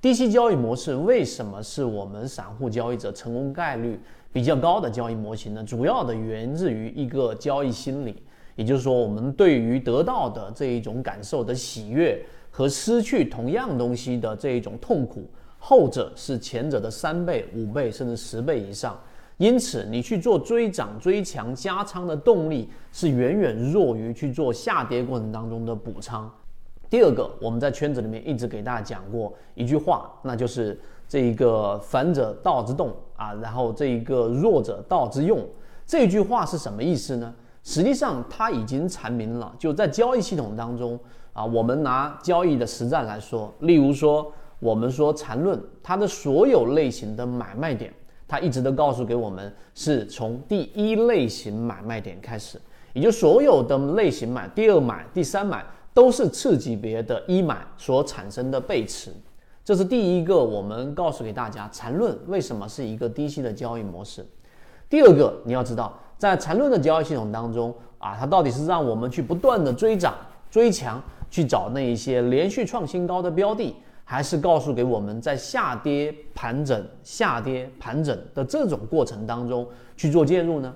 [0.00, 3.98] 低息交易模式为什么是我们散户交易者成功概率
[4.32, 5.64] 比较高的交易模型呢？
[5.64, 8.22] 主要的源自于一个交易心理，
[8.54, 18.96] 也就是说，我们对于得到的这一种感受的喜悦和失去同样东西的这一种痛苦，后者是前者的三倍、五倍甚至十倍以上。
[19.38, 26.32] 因此，你去做追涨追强加仓的动力是远远弱于去做下跌过程当中的补仓。
[26.90, 35.46] 第二个，我们在圈子里面一直给大家讲过一句话，那就是这一个反者道之动啊，然后这一个弱者道之用。
[35.86, 37.34] 这句话是什么意思呢？
[37.62, 40.98] 实际上它已经阐明了，就在交易系统当中
[41.34, 47.92] 啊，我们拿交易的实战来说，例如说我们说缠论，它的所有类型的买卖点，
[48.26, 52.58] 它一直都告诉给我们是从第一类型买卖点开始，
[52.94, 55.62] 也就所有的类型买，第二买，第三买。
[55.98, 59.10] 都是次级别的一买所产生的背驰，
[59.64, 64.24] 这是第一个我们告诉给大家缠论为什么是一个低息的交易模式。
[64.88, 70.14] 第二个你要知道，在缠论的交易系统当中啊，它到底是让我们去不断的追涨
[70.48, 80.72] 追强，去找那一些连续创新高的标的，还是告诉给我们在下跌盘整、下跌盘整的这种过程当中去做介入呢？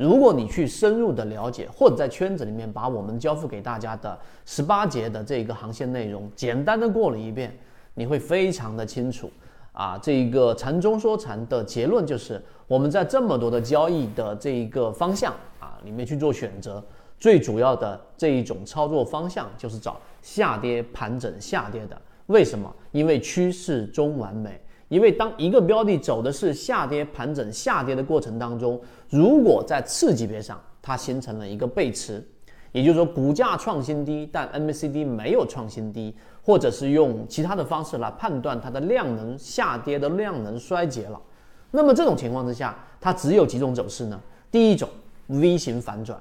[0.00, 7.54] 如果你去深入的了解，或者在圈子里面把我们交付给大家的十八节的这个航线内容简单的过了一遍，
[7.92, 9.30] 你会非常的清楚
[9.72, 9.98] 啊。
[10.02, 16.82] 这一个禅中说禅的结论就是，我们在这么多的交易的这一个方向啊里面去做选择，
[17.18, 22.00] 最主要的这一种操作方向就是找下跌盘整下跌的。
[22.28, 22.74] 为什么？
[22.90, 24.58] 因为趋势中完美。
[24.90, 32.20] 因为当一个标的走的是下跌盘整下跌的过程当中，如果在次级别上它形成了一个背驰，
[32.72, 41.22] 也就是说股价创新低，但 MACD 没有创新低，或者是用其他的方式来判断它的量能下跌的量能衰竭了，
[41.70, 44.20] 那么这种情况之下，它只有几种走势呢？
[44.50, 44.88] 第一种
[45.28, 46.20] V 型反转，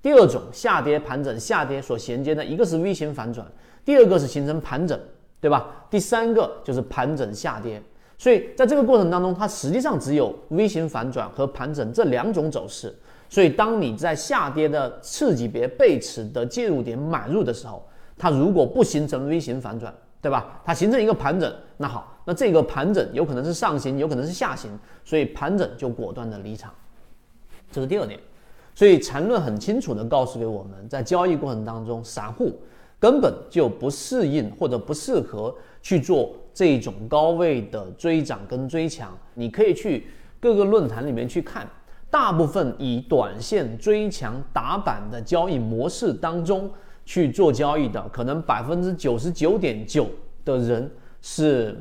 [0.00, 3.46] 第二种下跌盘整下跌所衔接的一个是 V 型反转，
[3.84, 4.98] 第二个是形成盘整，
[5.42, 5.86] 对吧？
[5.90, 7.82] 第三个就是盘整下跌。
[8.18, 12.92] 所以在这个过程当中，它实际上只有 V 型反转和盘整这两种走势。
[13.30, 17.86] 所以，当你在下跌的次级别背驰的介入点买入的时候，
[18.16, 20.60] 它如果不形成 V 型反转，对吧？
[20.64, 24.70] 它形成一个盘整，那好，那这个盘整有可能是上行，有可能是下行，
[25.04, 26.72] 所以盘整就果断的离场。
[27.70, 28.18] 这是第二点。
[28.74, 32.58] 所以缠论很清楚的告诉给我们在交易过程当中，散户
[32.98, 36.34] 根本就不适应或者不适合去做。
[36.58, 40.08] 这种高位的追涨跟追强，你可以去
[40.40, 41.64] 各个论坛里面去看，
[42.10, 46.68] 大部分以短线追强打板的交易模式当中
[47.04, 50.10] 去做交易的，可能百分之九十九点九
[50.44, 50.90] 的人
[51.22, 51.78] 是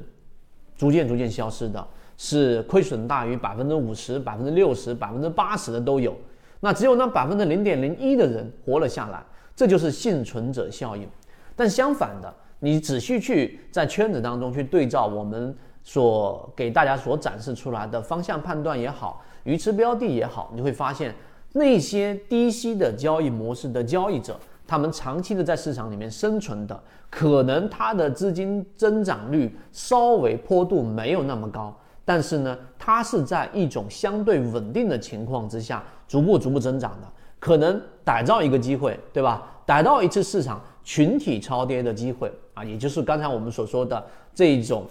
[0.76, 6.16] 逐渐逐渐消失的，是亏损大于百分之五十、百分之六十、百分之八十的都有。
[6.60, 11.10] 那只有那百分之零点零一的人活了下来，这就是幸存者效应。
[11.56, 12.32] 但相反的。
[12.60, 21.14] 你仔细去在圈子当中去对照我们所给大家所展示出来的方向判断也好，鱼池标的也好，你会发现
[21.54, 37.08] 那些低息的交易模式的交易者，他们长期的在市场里面生存的，可能他的资金增长率稍微坡度没有那么高，但是呢，它是在一种相对稳定的情况之下，逐步逐步增长的，
[37.40, 39.48] 可能逮到一个机会，对吧？
[39.66, 42.32] 逮到一次市场群体超跌的机会。
[42.54, 44.02] 啊，也就是刚才我们所说的
[44.34, 44.86] 这一种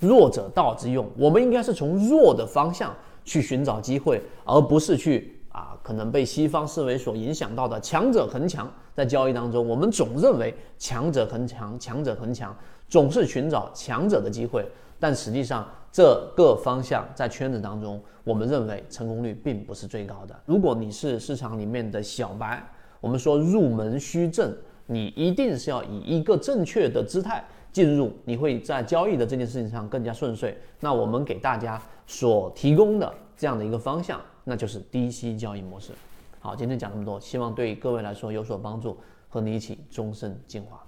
[0.00, 2.92] 弱者道之用，我们应该是从弱的方向
[3.24, 8.68] 去寻找机会，而不是去啊可能被西方思维所影响到的强者恒强。
[8.92, 12.54] 在交易当中，我们总认为强者恒强，强者恒强，
[12.88, 14.68] 总是寻找强者的机会，
[14.98, 20.34] 但实际上这个方向在圈子当中，我们认为成功率并不是最高的。
[20.44, 22.62] 如果你是市场里面的小白，
[23.00, 24.52] 我们说入门须正。
[24.92, 30.58] 你一定是要以一个正确的姿态进入，你会在交易的这件事情上更加顺遂。
[30.80, 35.92] 那我们给大家所提供的这样的一个方向，那就是低息交易模式。
[36.40, 38.96] 好，今天讲这么多，希望对各位来说有所帮助，
[39.28, 40.82] 和你一起终身进化。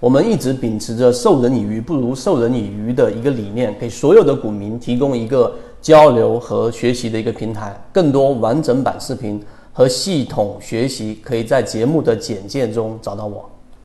[0.00, 7.78] 我们一直秉持着授人以鱼不如授人以渔的一个理念，给所有的股民提供一个交流和学习的一个平台。
[7.92, 9.44] 更多完整版视频。
[9.74, 13.50] 和系统学习，可以在节目的简介中找到我。